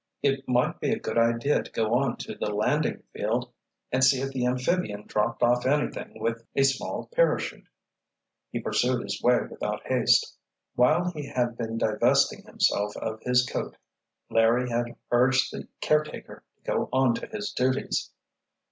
[0.23, 3.53] It might be a good idea to go on to the landing field
[3.91, 7.67] and see if the amphibian dropped off anything with a small parachute."
[8.51, 10.35] He pursued his way without haste.
[10.73, 13.77] While he had been divesting himself of his coat
[14.31, 18.09] Larry had urged the caretaker to go on to his duties.